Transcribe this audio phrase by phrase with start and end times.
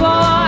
[0.00, 0.39] just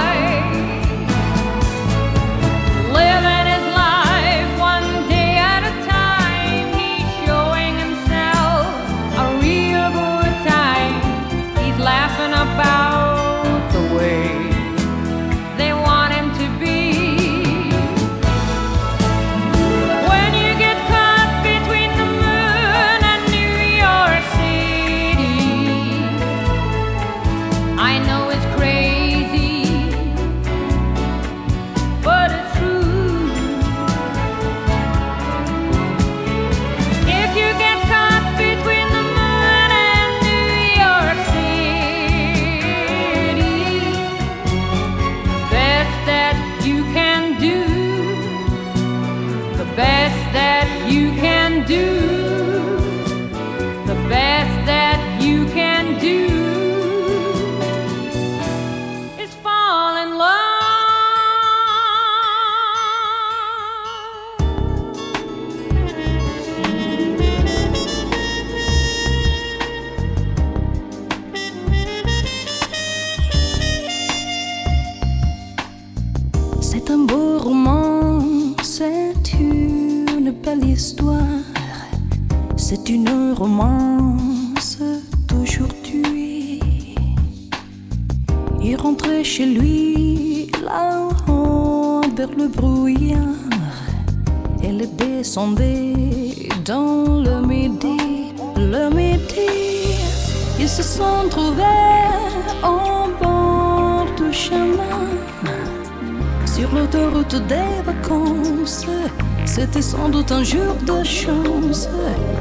[109.72, 111.88] C'était sans doute un jour de chance.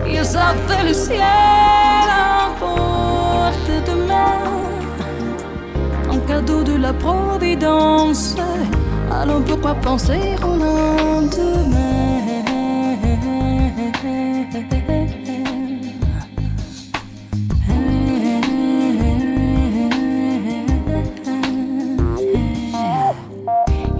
[0.05, 4.51] Ils avaient le ciel à portée de main,
[6.11, 8.35] un cadeau de la providence.
[9.09, 11.77] Alors pourquoi penser au lendemain?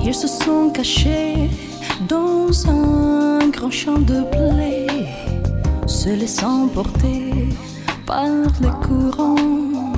[0.03, 1.49] Ils se sont cachés
[2.09, 3.00] dans un
[3.61, 4.87] grand champ de blé,
[5.85, 7.49] se laissant porter
[8.07, 8.25] par
[8.59, 9.93] les courants.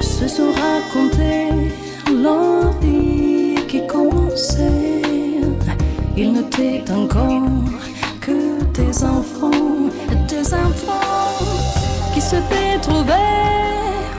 [0.00, 1.72] Se sont racontés
[2.08, 5.02] l'envie qui commençait.
[6.16, 7.64] Ils n'étaient encore
[8.20, 9.90] que des enfants,
[10.28, 11.34] des enfants
[12.14, 13.42] qui s'étaient trouvés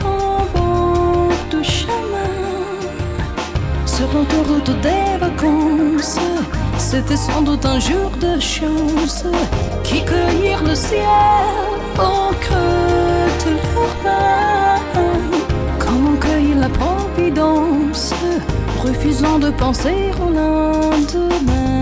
[0.02, 2.34] au bord du chemin
[3.86, 6.20] sur l'autoroute des vacances.
[6.78, 9.26] C'était sans doute un jour de chance
[9.84, 11.00] qui cueillirent le ciel
[11.98, 14.82] au creux de leurs mains.
[15.80, 18.14] Comme on cueille la providence,
[18.84, 21.73] refusant de penser au lendemain.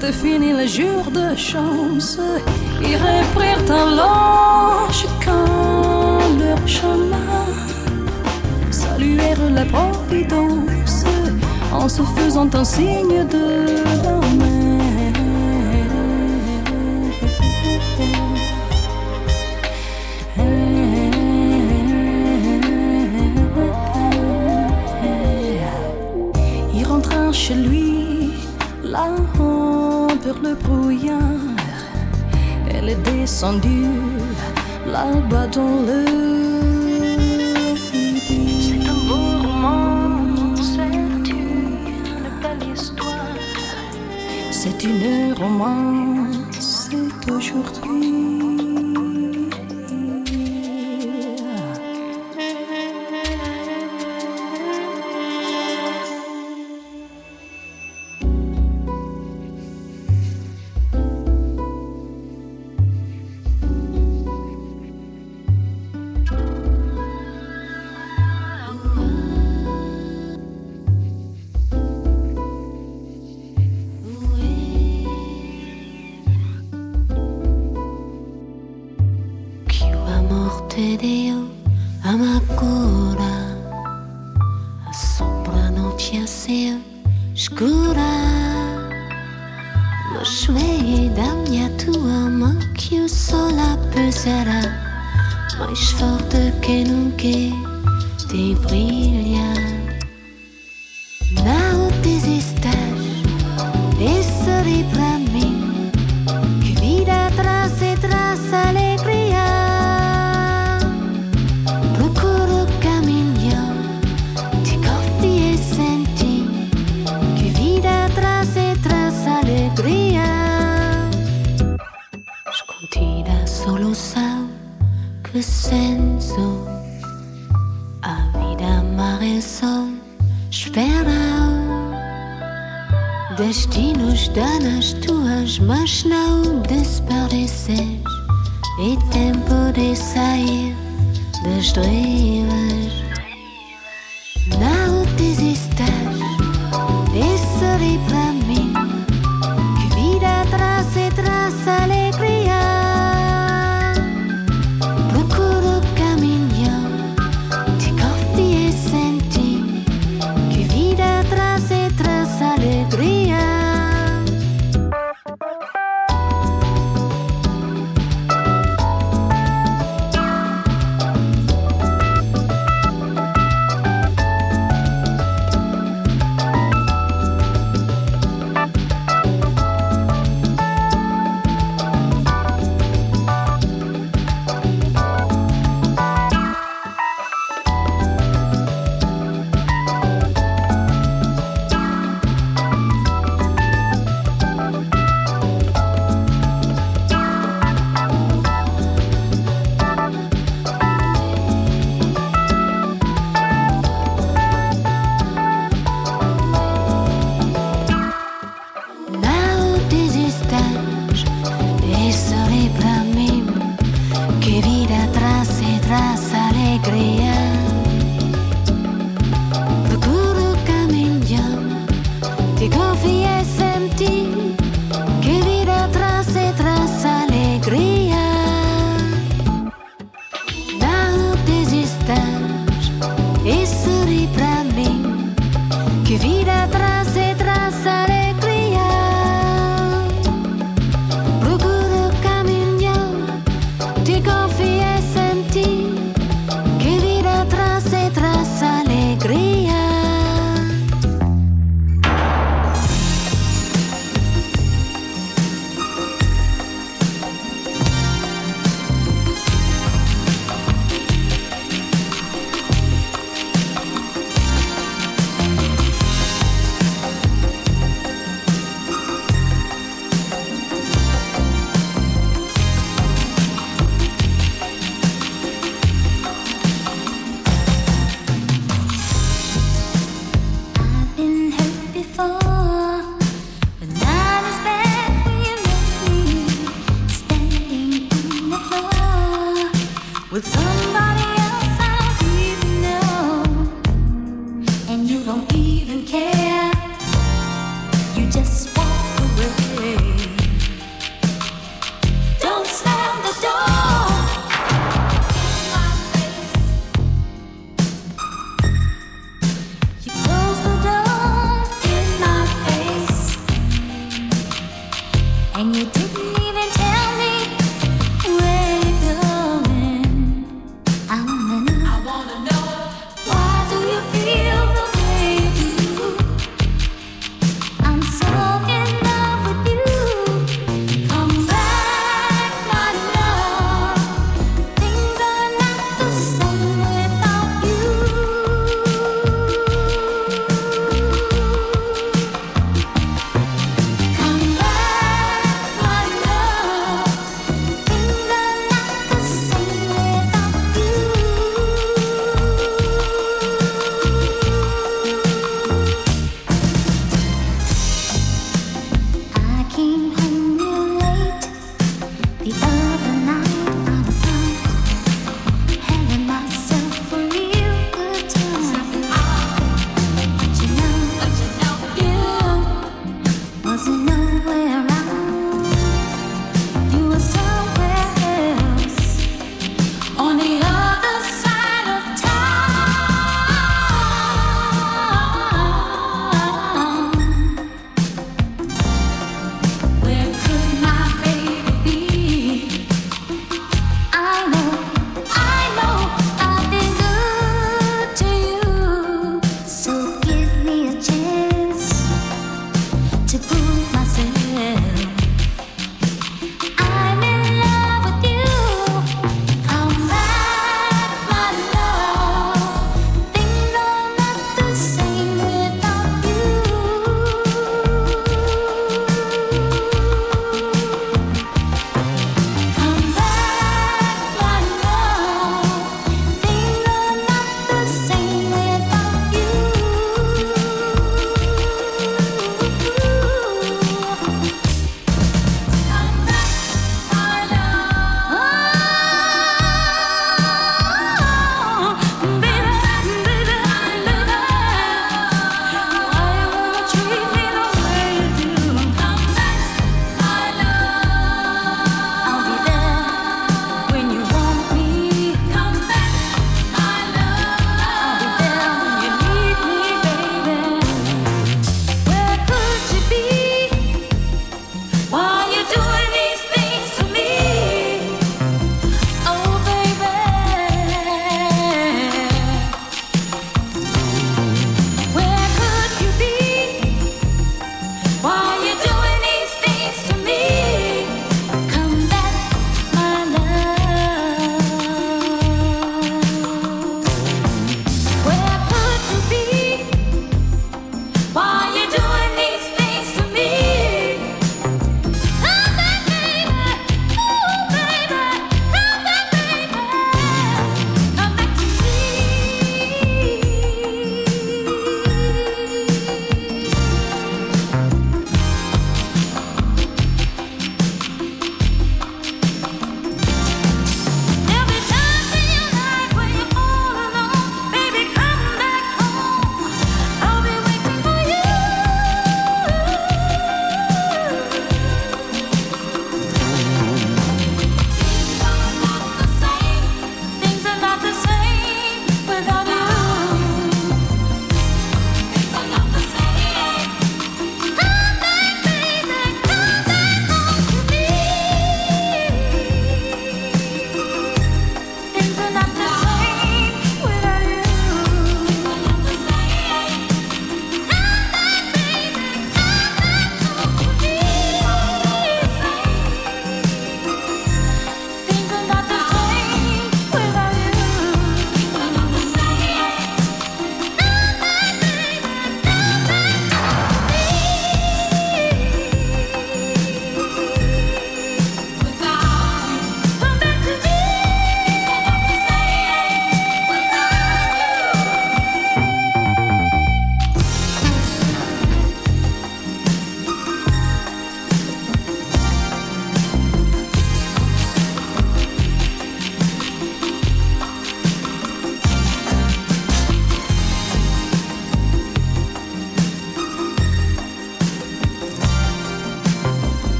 [0.00, 2.18] C'était fini le jour de chance.
[2.80, 7.46] Ils reprirent alors chacun leur chemin
[8.70, 11.04] saluèrent la providence
[11.72, 14.57] en se faisant un signe de la main.
[30.42, 31.20] Le brouillard.
[32.70, 33.86] Elle est descendue
[34.86, 36.04] là-bas dans le
[38.60, 43.36] C'est un beau roman, sais-tu, une belle histoire.
[44.50, 48.17] C'est une romance, c'est aujourd'hui.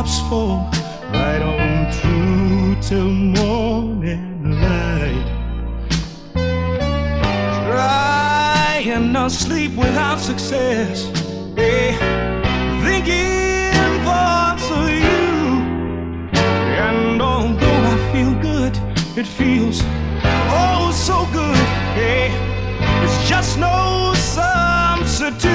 [0.00, 0.70] Raindrops fall
[1.12, 5.26] right on through till morning light.
[7.66, 11.10] Trying to sleep without success,
[11.56, 11.92] hey,
[12.82, 15.60] thinking thoughts of you.
[16.32, 18.76] And although I feel good,
[19.18, 19.82] it feels
[20.52, 21.56] oh so good,
[21.94, 22.30] hey,
[23.04, 25.50] it's just no substitute.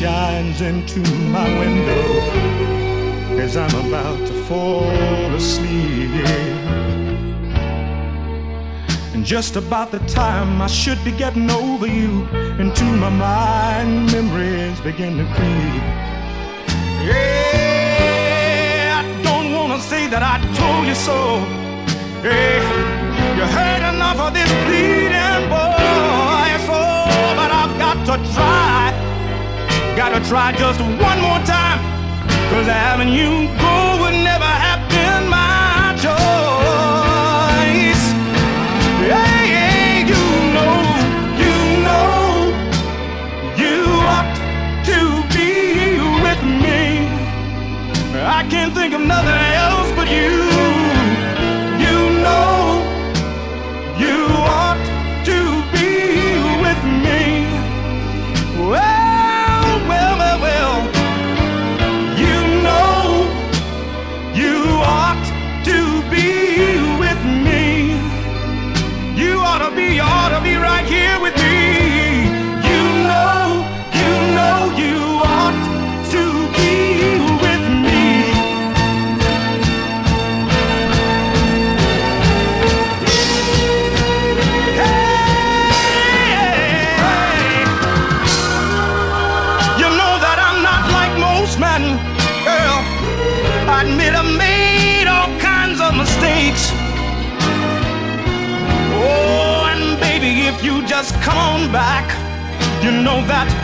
[0.00, 2.04] Shines into my window
[3.38, 6.10] as I'm about to fall asleep.
[9.12, 12.26] And just about the time I should be getting over you,
[12.58, 15.82] into my mind memories begin to creep.
[17.08, 17.84] Yeah,
[19.00, 21.44] I don't wanna say that I told you so.
[22.24, 26.56] Yeah, you heard enough of this pleading, boy.
[26.66, 26.78] So,
[27.36, 28.89] but I've got to try.
[30.00, 31.78] Gotta try just one more time.
[32.48, 33.46] Cause having you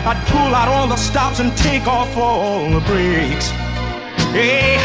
[0.09, 3.49] I'd pull out all the stops and take off all the brakes.
[4.31, 4.77] Hey,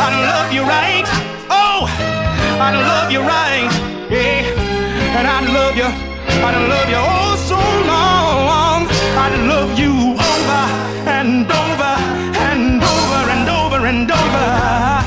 [0.00, 1.04] I'd love you right.
[1.50, 1.84] Oh,
[2.58, 3.70] I'd love you right.
[4.08, 4.48] Hey,
[5.12, 5.84] and I'd love you.
[5.84, 7.60] I'd love you oh so
[7.92, 8.88] long.
[9.20, 10.62] I'd love you over
[11.20, 11.92] and over
[12.48, 14.99] and over and over and over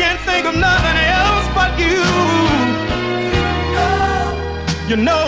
[0.00, 2.00] can't think of nothing else but you.
[4.88, 5.26] You know,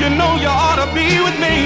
[0.00, 1.56] you know you ought to be with me.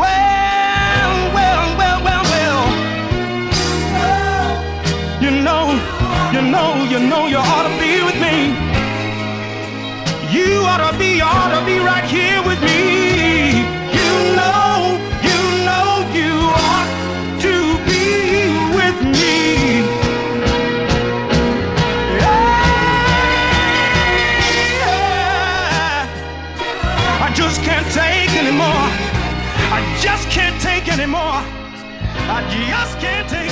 [0.00, 2.62] Well, well, well, well, well.
[5.24, 5.64] You know,
[6.32, 8.36] you know, you know you ought to be with me.
[10.36, 13.05] You ought to be, ought to be right here with me.
[32.50, 33.45] Just can't take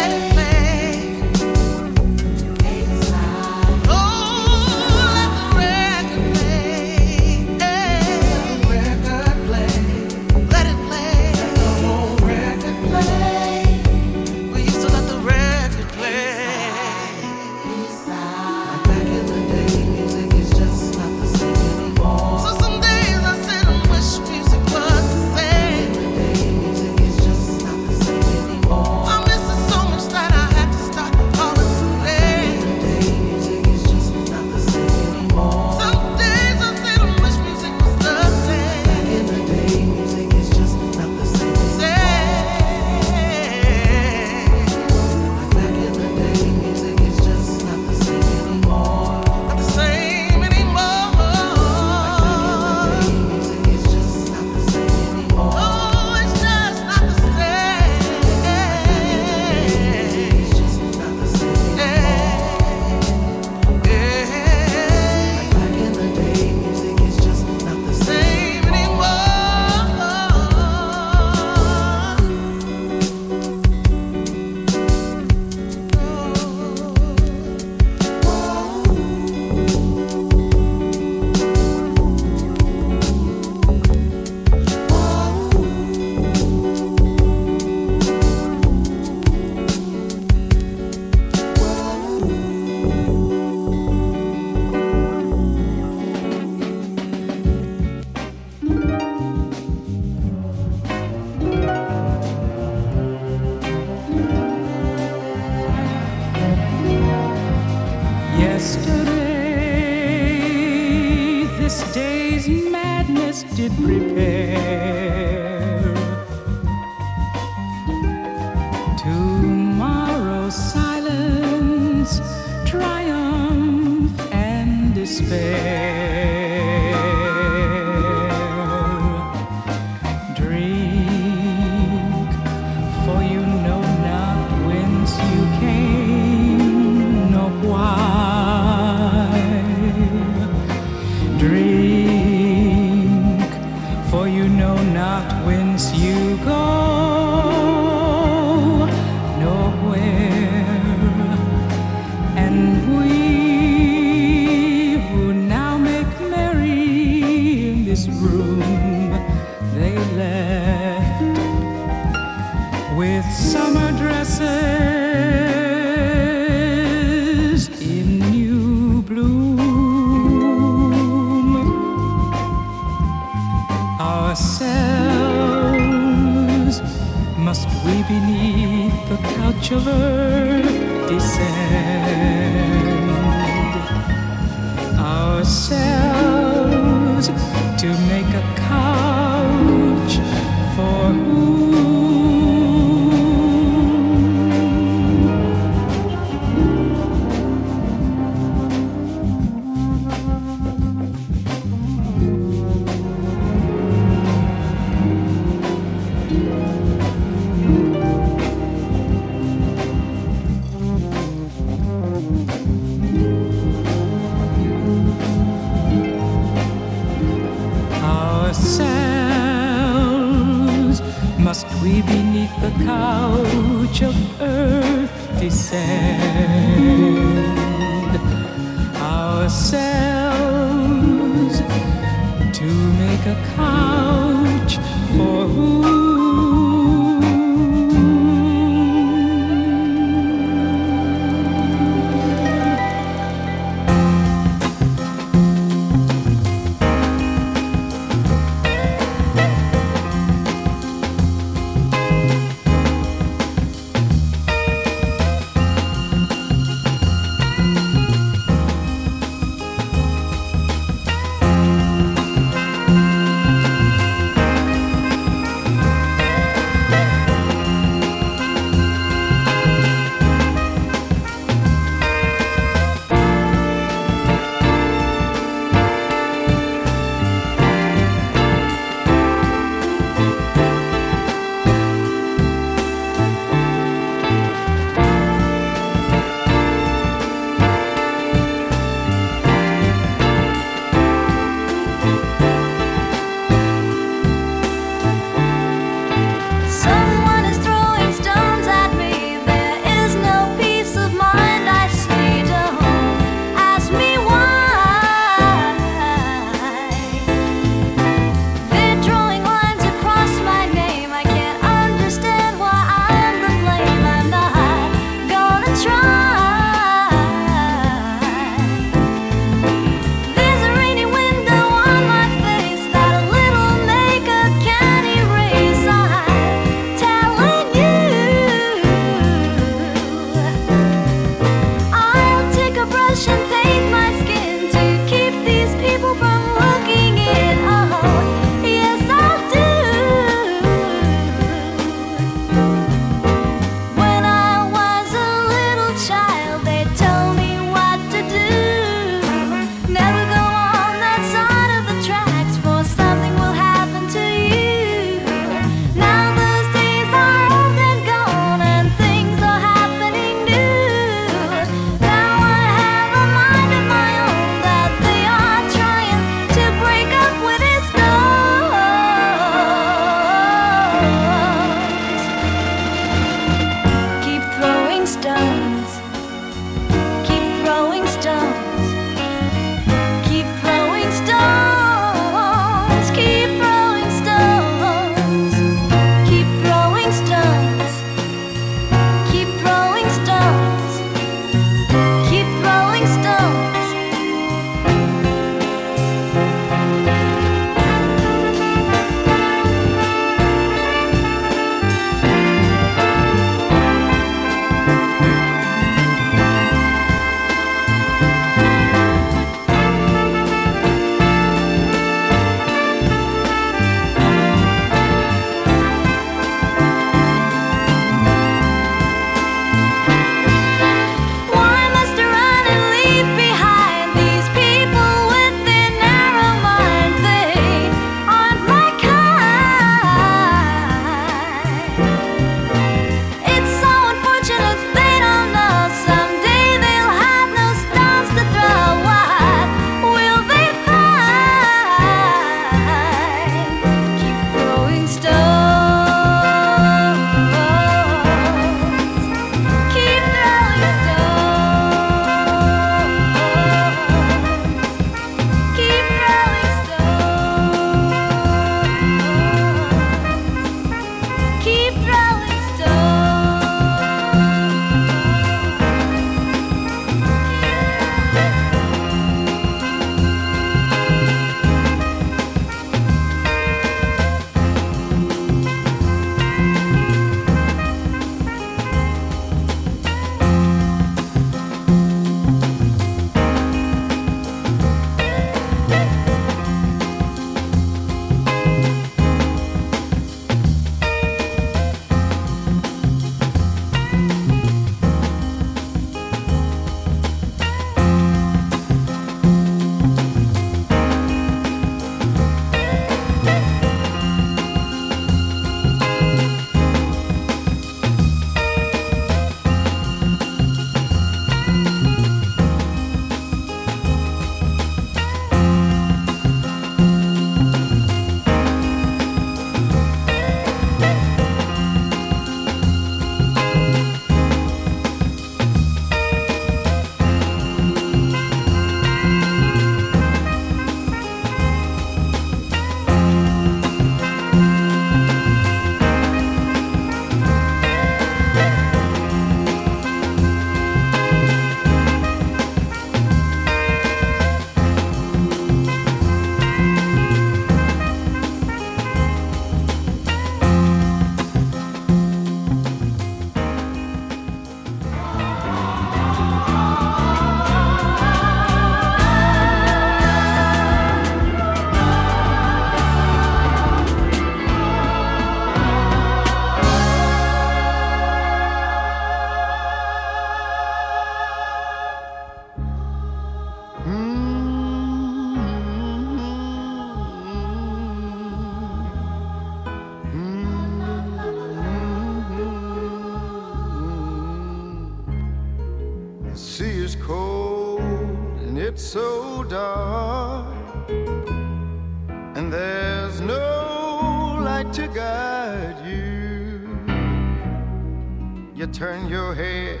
[598.92, 600.00] turn your head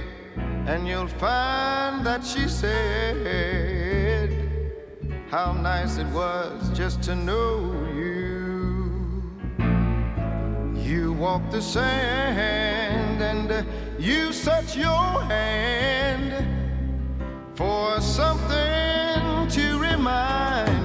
[0.66, 4.30] and you'll find that she said
[5.30, 9.22] how nice it was just to know you.
[10.74, 13.66] You walk the sand and
[13.98, 16.46] you set your hand
[17.54, 20.79] for something to remind.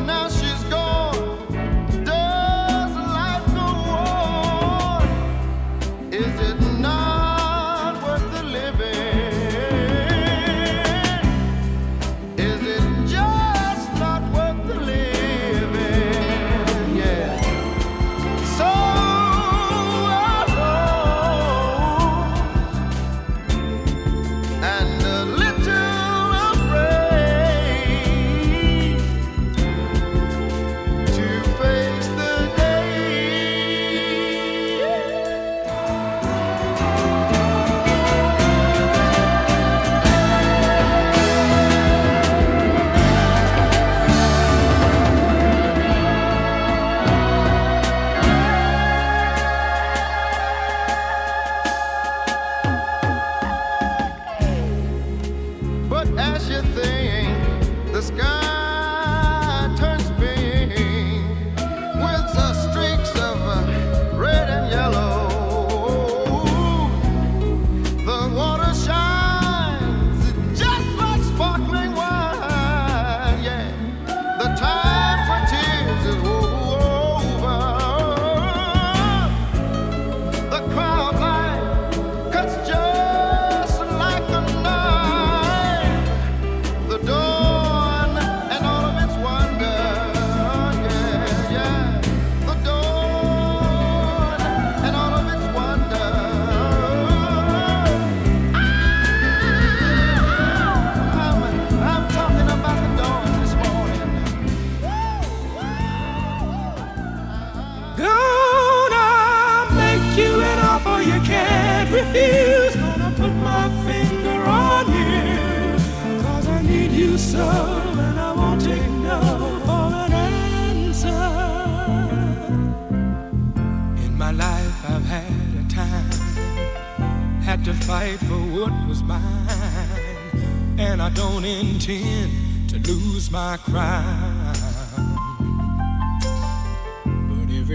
[0.00, 0.41] now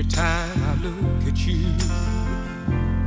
[0.10, 1.68] time I look at you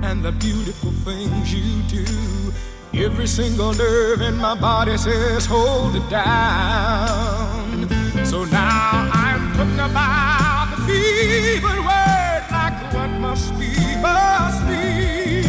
[0.03, 2.53] and the beautiful things you do,
[2.95, 7.89] every single nerve in my body says, Hold it down.
[8.25, 15.43] So now I'm putting about the fever word like what must be, must be.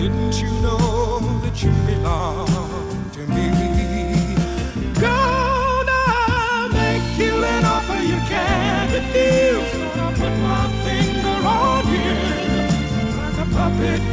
[0.00, 2.45] Didn't you know that you belong?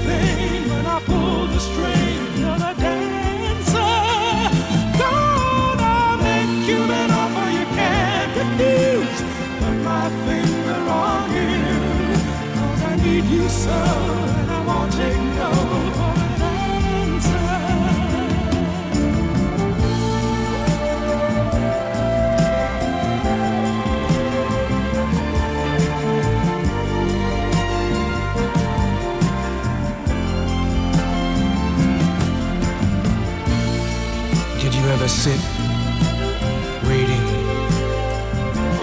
[0.06, 0.43] everything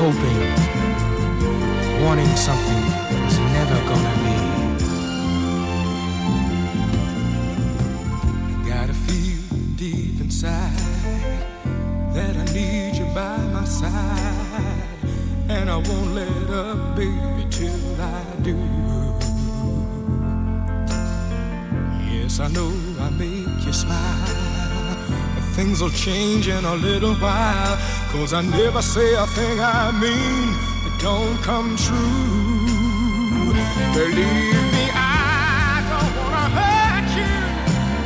[0.01, 0.40] hoping,
[2.03, 4.36] wanting something that is never gonna be.
[8.48, 9.42] I gotta feel
[9.76, 10.72] deep inside
[12.14, 14.88] that I need you by my side,
[15.51, 18.57] and I won't let up, baby, till I do.
[22.11, 22.72] Yes, I know
[23.07, 24.28] I make you smile.
[25.57, 27.76] Things will change in a little while
[28.13, 30.53] Cause I never say a thing I mean
[30.83, 33.55] that don't come true.
[33.95, 37.35] Believe me, I don't wanna hurt you,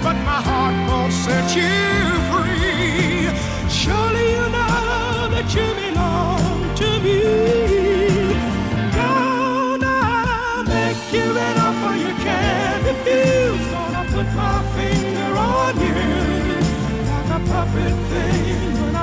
[0.05, 1.73] but my heart won't set you
[2.31, 3.33] free.
[3.81, 7.19] Surely you know that you belong to me.
[9.01, 9.97] Gonna
[10.69, 13.67] make you an offer you can't refuse.
[13.73, 15.99] Gonna put my finger on you
[17.09, 18.74] like a puppet thing.